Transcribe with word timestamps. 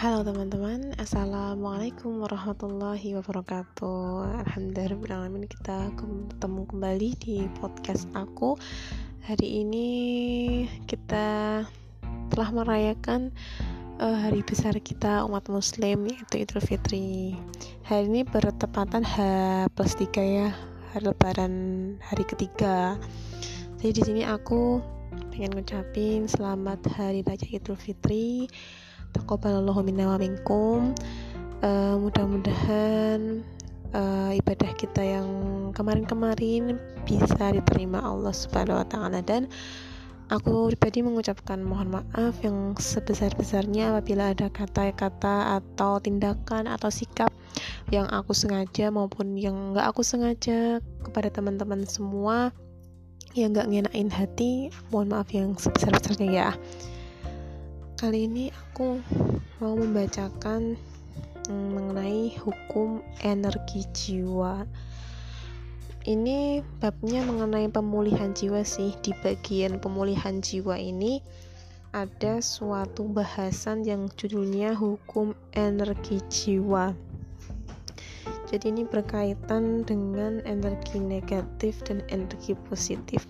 Halo 0.00 0.24
teman-teman, 0.24 0.96
Assalamualaikum 0.96 2.24
warahmatullahi 2.24 3.20
wabarakatuh. 3.20 4.32
Alhamdulillah 4.48 5.28
kita 5.44 5.92
ketemu 5.92 6.64
kembali 6.72 7.10
di 7.20 7.44
podcast 7.60 8.08
aku. 8.16 8.56
Hari 9.28 9.60
ini 9.60 9.88
kita 10.88 11.60
telah 12.32 12.48
merayakan 12.48 13.28
uh, 14.00 14.16
hari 14.24 14.40
besar 14.40 14.72
kita 14.80 15.20
umat 15.28 15.52
muslim 15.52 16.08
yaitu 16.08 16.48
Idul 16.48 16.64
Fitri. 16.64 17.36
Hari 17.84 18.08
ini 18.08 18.24
bertepatan 18.24 19.04
H 19.04 19.20
plus 19.76 20.00
3 20.00 20.16
ya 20.16 20.48
Hari 20.96 21.12
lebaran 21.12 21.52
hari 22.00 22.24
ketiga. 22.24 22.96
Jadi 23.76 23.92
di 23.92 24.02
sini 24.08 24.22
aku 24.24 24.80
pengen 25.28 25.60
ngucapin 25.60 26.24
selamat 26.24 26.88
hari 26.88 27.20
raya 27.20 27.44
Idul 27.52 27.76
Fitri 27.76 28.48
taqabbalallahu 29.14 29.80
minna 29.84 30.10
wa 30.10 30.18
minkum. 30.18 30.94
Uh, 31.60 32.00
mudah-mudahan 32.00 33.44
uh, 33.92 34.32
ibadah 34.32 34.70
kita 34.80 35.02
yang 35.04 35.28
kemarin-kemarin 35.76 36.80
bisa 37.04 37.52
diterima 37.52 38.00
Allah 38.00 38.32
Subhanahu 38.32 38.80
wa 38.80 38.86
taala. 38.86 39.20
Dan 39.20 39.50
aku 40.30 40.70
pribadi 40.72 41.02
mengucapkan 41.02 41.60
mohon 41.60 41.90
maaf 41.90 42.38
yang 42.40 42.78
sebesar-besarnya 42.78 43.92
apabila 43.92 44.30
ada 44.32 44.46
kata-kata 44.48 45.58
atau 45.58 45.98
tindakan 45.98 46.70
atau 46.70 46.88
sikap 46.88 47.28
yang 47.90 48.06
aku 48.08 48.30
sengaja 48.30 48.94
maupun 48.94 49.34
yang 49.34 49.74
nggak 49.74 49.90
aku 49.90 50.06
sengaja 50.06 50.78
kepada 51.02 51.28
teman-teman 51.28 51.82
semua 51.84 52.54
yang 53.34 53.54
nggak 53.54 53.68
ngenain 53.68 54.10
hati. 54.10 54.70
Mohon 54.94 55.08
maaf 55.18 55.28
yang 55.34 55.54
sebesar-besarnya 55.58 56.28
ya 56.30 56.50
kali 58.00 58.24
ini 58.24 58.48
aku 58.48 58.96
mau 59.60 59.76
membacakan 59.76 60.72
mm, 61.52 61.68
mengenai 61.68 62.32
hukum 62.40 63.04
energi 63.20 63.84
jiwa. 63.92 64.64
Ini 66.08 66.64
babnya 66.80 67.28
mengenai 67.28 67.68
pemulihan 67.68 68.32
jiwa 68.32 68.64
sih. 68.64 68.96
Di 69.04 69.12
bagian 69.20 69.84
pemulihan 69.84 70.40
jiwa 70.40 70.80
ini 70.80 71.20
ada 71.92 72.40
suatu 72.40 73.04
bahasan 73.04 73.84
yang 73.84 74.08
judulnya 74.16 74.72
hukum 74.72 75.36
energi 75.52 76.24
jiwa. 76.32 76.96
Jadi 78.48 78.64
ini 78.80 78.88
berkaitan 78.88 79.84
dengan 79.84 80.40
energi 80.48 80.96
negatif 80.96 81.84
dan 81.84 82.00
energi 82.08 82.56
positif. 82.64 83.28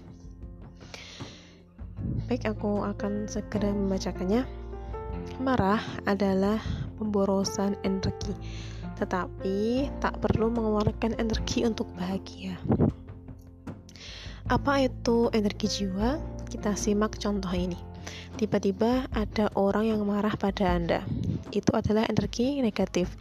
Baik 2.31 2.47
aku 2.47 2.87
akan 2.87 3.27
segera 3.27 3.75
membacakannya 3.75 4.59
marah 5.40 5.82
adalah 6.04 6.60
pemborosan 7.00 7.76
energi 7.82 8.32
tetapi 9.00 9.88
tak 10.04 10.20
perlu 10.20 10.52
mengeluarkan 10.52 11.16
energi 11.16 11.64
untuk 11.64 11.88
bahagia 11.96 12.60
apa 14.50 14.84
itu 14.84 15.32
energi 15.32 15.66
jiwa 15.70 16.20
kita 16.50 16.74
simak 16.74 17.16
contoh 17.16 17.52
ini 17.54 17.91
tiba-tiba 18.41 19.04
ada 19.12 19.52
orang 19.52 19.92
yang 19.92 20.00
marah 20.08 20.32
pada 20.32 20.72
Anda. 20.72 21.04
Itu 21.50 21.74
adalah 21.74 22.06
energi 22.08 22.62
negatif. 22.62 23.12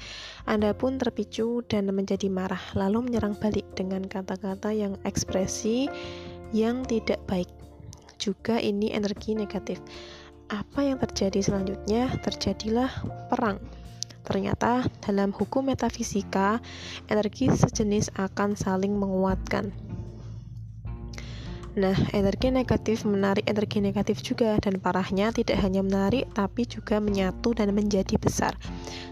Anda 0.46 0.72
pun 0.72 0.96
terpicu 0.96 1.66
dan 1.68 1.90
menjadi 1.92 2.30
marah, 2.30 2.62
lalu 2.78 3.10
menyerang 3.10 3.36
balik 3.36 3.66
dengan 3.76 4.06
kata-kata 4.06 4.72
yang 4.72 4.96
ekspresi 5.04 5.90
yang 6.56 6.86
tidak 6.86 7.20
baik. 7.28 7.50
Juga 8.20 8.60
ini 8.60 8.92
energi 8.92 9.36
negatif. 9.36 9.80
Apa 10.50 10.82
yang 10.82 10.98
terjadi 10.98 11.46
selanjutnya? 11.46 12.10
Terjadilah 12.26 12.90
perang. 13.30 13.62
Ternyata 14.26 14.86
dalam 15.06 15.30
hukum 15.30 15.70
metafisika, 15.70 16.58
energi 17.06 17.54
sejenis 17.54 18.18
akan 18.18 18.58
saling 18.58 18.98
menguatkan. 18.98 19.70
Nah, 21.78 21.94
energi 22.18 22.50
negatif 22.50 23.06
menarik 23.06 23.46
energi 23.46 23.78
negatif 23.78 24.26
juga 24.26 24.58
dan 24.58 24.82
parahnya 24.82 25.30
tidak 25.30 25.62
hanya 25.62 25.86
menarik 25.86 26.26
tapi 26.34 26.66
juga 26.66 26.98
menyatu 26.98 27.54
dan 27.54 27.70
menjadi 27.78 28.18
besar. 28.18 28.58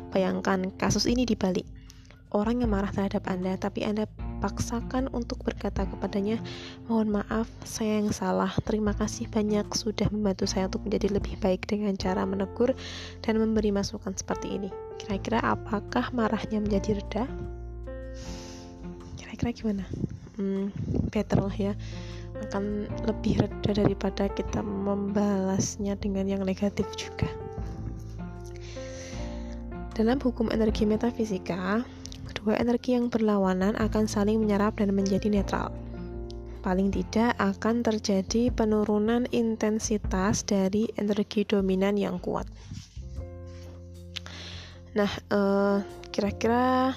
Bayangkan 0.10 0.74
kasus 0.74 1.06
ini 1.06 1.24
dibalik. 1.24 1.70
Orang 2.34 2.66
yang 2.66 2.74
marah 2.74 2.90
terhadap 2.90 3.30
Anda 3.30 3.56
tapi 3.62 3.86
Anda 3.86 4.10
paksakan 4.40 5.10
untuk 5.14 5.42
berkata 5.44 5.86
kepadanya, 5.86 6.38
"Mohon 6.86 7.22
maaf, 7.22 7.48
saya 7.66 8.02
yang 8.02 8.14
salah. 8.14 8.52
Terima 8.64 8.94
kasih 8.96 9.28
banyak 9.28 9.66
sudah 9.74 10.08
membantu 10.14 10.46
saya 10.46 10.70
untuk 10.70 10.86
menjadi 10.88 11.18
lebih 11.18 11.36
baik 11.42 11.66
dengan 11.70 11.94
cara 11.98 12.24
menegur 12.24 12.74
dan 13.26 13.42
memberi 13.42 13.74
masukan 13.74 14.14
seperti 14.14 14.58
ini." 14.58 14.70
Kira-kira 14.98 15.42
apakah 15.44 16.10
marahnya 16.14 16.62
menjadi 16.62 16.98
reda? 16.98 17.24
Kira-kira 19.20 19.50
gimana? 19.54 19.84
Hmm, 20.38 20.70
better 21.10 21.42
lah 21.42 21.58
ya 21.58 21.74
akan 22.48 22.86
lebih 23.10 23.42
reda 23.42 23.72
daripada 23.74 24.30
kita 24.30 24.62
membalasnya 24.62 25.98
dengan 25.98 26.30
yang 26.30 26.44
negatif 26.46 26.86
juga. 26.94 27.26
Dalam 29.98 30.22
hukum 30.22 30.54
energi 30.54 30.86
metafisika, 30.86 31.82
dua 32.34 32.60
energi 32.60 32.98
yang 32.98 33.08
berlawanan 33.08 33.78
akan 33.80 34.10
saling 34.10 34.42
menyerap 34.42 34.80
dan 34.80 34.92
menjadi 34.92 35.30
netral. 35.32 35.72
Paling 36.66 36.92
tidak 36.92 37.38
akan 37.40 37.86
terjadi 37.86 38.52
penurunan 38.52 39.30
intensitas 39.32 40.44
dari 40.44 40.92
energi 41.00 41.48
dominan 41.48 41.96
yang 41.96 42.20
kuat. 42.20 42.50
Nah, 44.98 45.12
eh, 45.30 45.78
kira-kira 46.10 46.92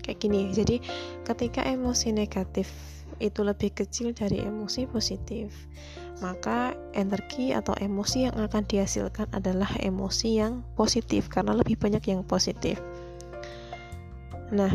kayak 0.00 0.18
gini. 0.22 0.48
Jadi, 0.54 0.78
ketika 1.26 1.66
emosi 1.66 2.14
negatif 2.14 2.70
itu 3.22 3.42
lebih 3.46 3.70
kecil 3.74 4.10
dari 4.14 4.42
emosi 4.42 4.86
positif, 4.90 5.54
maka 6.22 6.74
energi 6.94 7.50
atau 7.50 7.74
emosi 7.78 8.30
yang 8.30 8.36
akan 8.38 8.62
dihasilkan 8.66 9.30
adalah 9.34 9.70
emosi 9.78 10.42
yang 10.42 10.62
positif 10.78 11.30
karena 11.30 11.54
lebih 11.54 11.78
banyak 11.78 12.02
yang 12.06 12.22
positif. 12.26 12.78
Nah, 14.52 14.72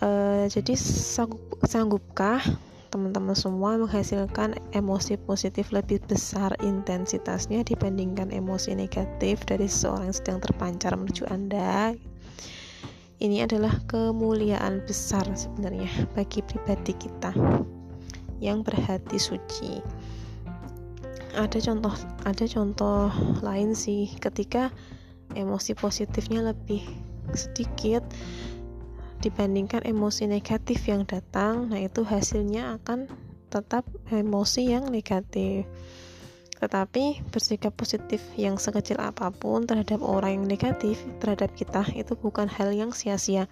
uh, 0.00 0.48
jadi 0.48 0.72
sanggup, 0.80 1.60
sanggupkah 1.68 2.40
teman-teman 2.88 3.36
semua 3.36 3.76
menghasilkan 3.76 4.56
emosi 4.72 5.20
positif 5.28 5.74
lebih 5.74 6.00
besar 6.08 6.56
intensitasnya 6.64 7.66
dibandingkan 7.66 8.32
emosi 8.32 8.72
negatif 8.72 9.44
dari 9.44 9.68
seseorang 9.68 10.08
yang 10.08 10.16
sedang 10.16 10.38
terpancar 10.40 10.96
menuju 10.96 11.28
Anda? 11.28 11.92
Ini 13.20 13.44
adalah 13.44 13.76
kemuliaan 13.84 14.88
besar 14.88 15.28
sebenarnya 15.36 15.90
bagi 16.16 16.40
pribadi 16.40 16.96
kita 16.96 17.36
yang 18.40 18.64
berhati 18.64 19.20
suci. 19.20 19.84
Ada 21.34 21.58
contoh 21.60 21.94
ada 22.24 22.44
contoh 22.46 23.10
lain 23.42 23.74
sih 23.74 24.06
ketika 24.22 24.70
emosi 25.34 25.74
positifnya 25.74 26.46
lebih 26.46 26.84
sedikit 27.32 28.04
dibandingkan 29.24 29.88
emosi 29.88 30.28
negatif 30.28 30.84
yang 30.84 31.08
datang, 31.08 31.72
nah 31.72 31.80
itu 31.80 32.04
hasilnya 32.04 32.76
akan 32.76 33.08
tetap 33.48 33.88
emosi 34.12 34.68
yang 34.68 34.92
negatif. 34.92 35.64
Tetapi 36.60 37.24
bersikap 37.32 37.72
positif 37.76 38.20
yang 38.36 38.60
sekecil 38.60 39.00
apa 39.00 39.32
pun 39.32 39.64
terhadap 39.64 40.00
orang 40.04 40.40
yang 40.40 40.46
negatif 40.48 41.00
terhadap 41.20 41.52
kita 41.56 41.88
itu 41.96 42.12
bukan 42.16 42.48
hal 42.48 42.72
yang 42.72 42.92
sia-sia. 42.92 43.48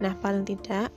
Nah, 0.00 0.16
paling 0.20 0.44
tidak 0.48 0.92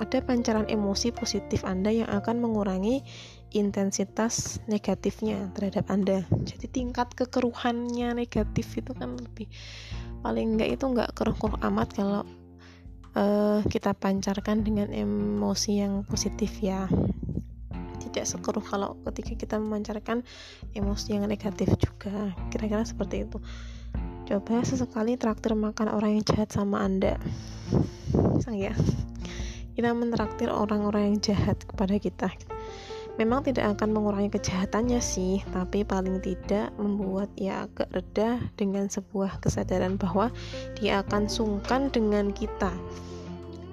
ada 0.00 0.18
pancaran 0.24 0.64
emosi 0.68 1.12
positif 1.12 1.64
Anda 1.66 1.92
yang 1.92 2.08
akan 2.08 2.40
mengurangi 2.40 3.04
intensitas 3.52 4.60
negatifnya 4.68 5.52
terhadap 5.52 5.88
Anda. 5.92 6.18
Jadi 6.44 6.66
tingkat 6.68 7.12
kekeruhannya 7.12 8.16
negatif 8.16 8.76
itu 8.76 8.92
kan 8.96 9.16
lebih 9.16 9.48
paling 10.20 10.56
enggak 10.56 10.78
itu 10.78 10.84
enggak 10.86 11.10
keruh-keruh 11.16 11.60
amat 11.70 11.88
kalau 11.92 12.22
uh, 13.16 13.60
kita 13.66 13.96
pancarkan 13.96 14.62
dengan 14.62 14.92
emosi 14.92 15.82
yang 15.82 16.04
positif 16.04 16.60
ya. 16.60 16.86
Tidak 18.00 18.24
sekeruh 18.24 18.64
kalau 18.64 18.96
ketika 19.12 19.36
kita 19.36 19.56
memancarkan 19.60 20.24
emosi 20.72 21.20
yang 21.20 21.28
negatif 21.28 21.68
juga. 21.76 22.32
Kira-kira 22.48 22.84
seperti 22.86 23.28
itu. 23.28 23.38
Coba 24.26 24.64
sesekali 24.64 25.14
traktir 25.20 25.52
makan 25.54 25.92
orang 25.92 26.18
yang 26.18 26.24
jahat 26.24 26.48
sama 26.48 26.80
anda. 26.82 27.20
Sang 28.40 28.56
ya. 28.56 28.72
Kita 29.76 29.92
mentraktir 29.92 30.48
orang-orang 30.48 31.12
yang 31.12 31.18
jahat 31.20 31.60
kepada 31.68 32.00
kita 32.00 32.32
memang 33.16 33.44
tidak 33.44 33.76
akan 33.76 33.96
mengurangi 33.96 34.28
kejahatannya 34.28 35.00
sih 35.00 35.40
tapi 35.52 35.82
paling 35.82 36.20
tidak 36.20 36.72
membuat 36.76 37.32
ia 37.40 37.64
agak 37.64 37.88
reda 37.92 38.40
dengan 38.60 38.88
sebuah 38.92 39.40
kesadaran 39.40 39.96
bahwa 39.96 40.28
dia 40.76 41.00
akan 41.00 41.28
sungkan 41.28 41.88
dengan 41.88 42.32
kita 42.32 42.72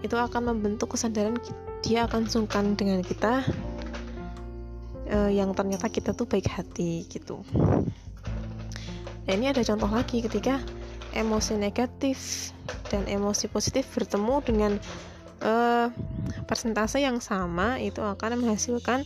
itu 0.04 0.16
akan 0.16 0.56
membentuk 0.56 0.96
kesadaran 0.96 1.36
dia 1.84 2.08
akan 2.08 2.28
sungkan 2.28 2.80
dengan 2.80 3.04
kita 3.04 3.44
uh, 5.12 5.32
yang 5.32 5.52
ternyata 5.52 5.92
kita 5.92 6.16
tuh 6.16 6.24
baik 6.24 6.48
hati 6.48 7.04
gitu. 7.12 7.44
Nah 9.24 9.32
ini 9.32 9.52
ada 9.52 9.64
contoh 9.64 9.88
lagi 9.88 10.24
ketika 10.24 10.60
emosi 11.16 11.56
negatif 11.60 12.52
dan 12.88 13.08
emosi 13.08 13.48
positif 13.48 13.88
bertemu 13.92 14.36
dengan 14.44 14.72
uh, 15.44 15.88
persentase 16.48 17.00
yang 17.04 17.20
sama 17.20 17.80
itu 17.80 18.00
akan 18.00 18.40
menghasilkan 18.44 19.04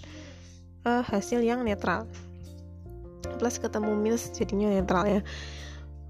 uh, 0.87 1.03
hasil 1.03 1.43
yang 1.43 1.67
netral 1.67 2.07
plus 3.35 3.59
ketemu 3.59 3.91
minus 3.99 4.31
jadinya 4.31 4.71
netral 4.71 5.03
ya 5.03 5.21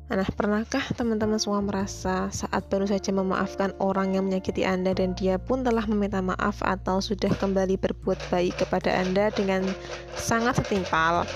Nah, 0.07 0.24
pernahkah 0.24 0.79
teman-teman 0.95 1.35
semua 1.35 1.59
merasa 1.59 2.31
saat 2.31 2.63
baru 2.71 2.88
saja 2.88 3.12
memaafkan 3.12 3.75
orang 3.83 4.15
yang 4.15 4.24
menyakiti 4.31 4.63
Anda 4.63 4.95
dan 4.95 5.12
dia 5.19 5.35
pun 5.35 5.68
telah 5.68 5.83
meminta 5.83 6.24
maaf 6.24 6.63
atau 6.63 7.03
sudah 7.03 7.27
kembali 7.35 7.75
berbuat 7.75 8.15
baik 8.31 8.56
kepada 8.56 8.88
Anda 9.03 9.35
dengan 9.35 9.68
sangat 10.15 10.63
setimpal? 10.63 11.27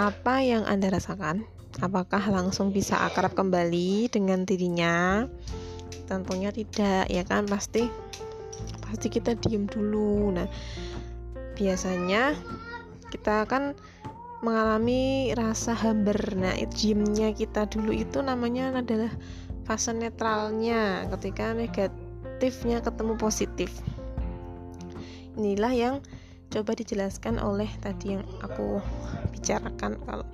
Apa 0.00 0.40
yang 0.40 0.64
Anda 0.64 0.96
rasakan? 0.96 1.44
Apakah 1.84 2.24
langsung 2.32 2.72
bisa 2.72 2.96
akrab 3.04 3.36
kembali 3.36 4.08
dengan 4.08 4.48
dirinya? 4.48 5.28
Tentunya 6.08 6.48
tidak, 6.48 7.12
ya 7.12 7.20
kan? 7.20 7.44
Pasti 7.44 7.84
pasti 8.80 9.12
kita 9.12 9.36
diem 9.36 9.68
dulu. 9.68 10.32
Nah, 10.32 10.48
biasanya 11.52 12.32
kita 13.16 13.48
kan 13.48 13.72
mengalami 14.44 15.32
rasa 15.32 15.72
hambar. 15.72 16.36
Nah 16.36 16.52
itu 16.54 16.92
diemnya 16.92 17.32
kita 17.32 17.64
dulu 17.66 17.96
itu 17.96 18.20
namanya 18.20 18.76
adalah 18.76 19.10
fase 19.64 19.96
netralnya 19.96 21.08
ketika 21.16 21.56
negatifnya 21.56 22.84
ketemu 22.84 23.16
positif. 23.16 23.72
Inilah 25.40 25.72
yang 25.72 25.94
coba 26.52 26.76
dijelaskan 26.76 27.40
oleh 27.40 27.68
tadi 27.80 28.20
yang 28.20 28.24
aku 28.44 28.78
bicarakan. 29.32 29.96
Kalau 30.04 30.26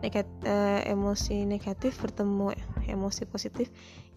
negat, 0.00 0.26
eh, 0.48 0.80
emosi 0.88 1.44
negatif 1.44 2.00
bertemu 2.00 2.56
emosi 2.88 3.28
positif 3.28 3.68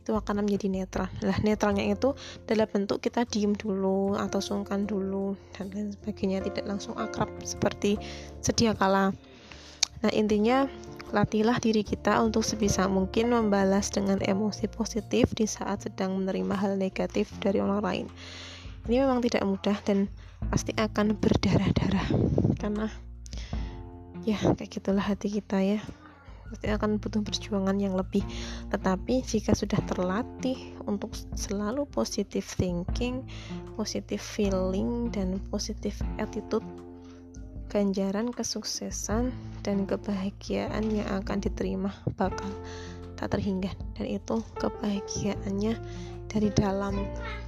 itu 0.04 0.12
akan 0.12 0.44
menjadi 0.44 0.68
netral. 0.68 1.08
Lah 1.24 1.40
netralnya 1.40 1.88
itu 1.88 2.12
dalam 2.44 2.68
bentuk 2.68 3.00
kita 3.00 3.24
diem 3.24 3.56
dulu 3.56 4.20
atau 4.20 4.44
sungkan 4.44 4.84
dulu 4.84 5.40
dan 5.56 5.72
lain 5.72 5.96
sebagainya 5.96 6.44
tidak 6.44 6.68
langsung 6.68 7.00
akrab 7.00 7.32
seperti 7.48 7.96
sedia 8.44 8.76
kala. 8.76 9.16
Nah, 10.04 10.12
intinya 10.12 10.68
latihlah 11.16 11.64
diri 11.64 11.88
kita 11.88 12.20
untuk 12.20 12.44
sebisa 12.44 12.92
mungkin 12.92 13.32
membalas 13.32 13.88
dengan 13.88 14.20
emosi 14.20 14.68
positif 14.68 15.32
di 15.32 15.48
saat 15.48 15.88
sedang 15.88 16.20
menerima 16.20 16.60
hal 16.60 16.76
negatif 16.76 17.32
dari 17.40 17.64
orang 17.64 17.80
lain. 17.80 18.06
Ini 18.92 19.08
memang 19.08 19.24
tidak 19.24 19.48
mudah 19.48 19.80
dan 19.88 20.12
pasti 20.52 20.76
akan 20.76 21.16
berdarah-darah 21.16 22.12
karena 22.60 22.92
ya 24.28 24.36
kayak 24.40 24.68
gitulah 24.68 25.04
hati 25.04 25.40
kita 25.40 25.64
ya 25.64 25.80
pasti 26.54 26.70
akan 26.70 27.02
butuh 27.02 27.26
perjuangan 27.26 27.78
yang 27.82 27.98
lebih. 27.98 28.22
Tetapi 28.70 29.26
jika 29.26 29.58
sudah 29.58 29.82
terlatih 29.90 30.78
untuk 30.86 31.18
selalu 31.34 31.90
positive 31.90 32.46
thinking 32.46 33.26
positive 33.74 34.22
feeling 34.22 35.10
dan 35.10 35.42
positive 35.50 35.98
attitude 36.22 36.66
ganjaran 37.74 38.30
kesuksesan 38.30 39.34
dan 39.66 39.90
kebahagiaan 39.90 40.94
yang 40.94 41.10
akan 41.10 41.42
diterima 41.42 41.90
bakal 42.14 42.50
tak 43.18 43.34
terhingga. 43.34 43.74
Dan 43.98 44.14
itu 44.22 44.46
kebahagiaannya 44.62 45.74
dari 46.30 46.50
dalam 46.54 46.94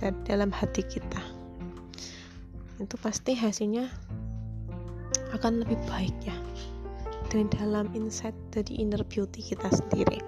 dari 0.02 0.18
dalam 0.26 0.50
hati 0.50 0.82
kita. 0.82 1.22
Itu 2.82 2.98
pasti 2.98 3.38
hasilnya 3.38 3.86
akan 5.36 5.62
lebih 5.62 5.78
baik 5.86 6.16
ya 6.24 6.36
dari 7.36 7.52
dalam 7.52 7.92
insight 7.92 8.32
dari 8.56 8.80
inner 8.80 9.04
beauty 9.04 9.44
kita 9.44 9.68
sendiri. 9.68 10.24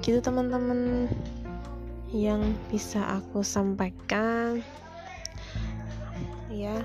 Gitu 0.00 0.24
teman-teman 0.24 1.04
yang 2.08 2.40
bisa 2.72 3.04
aku 3.20 3.44
sampaikan. 3.44 4.64
Ya 6.48 6.80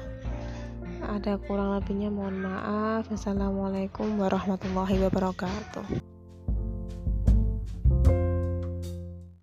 ada 1.07 1.39
kurang 1.47 1.79
lebihnya 1.79 2.11
mohon 2.11 2.43
maaf. 2.43 3.07
Assalamualaikum 3.07 4.19
warahmatullahi 4.19 4.99
wabarakatuh 5.07 6.16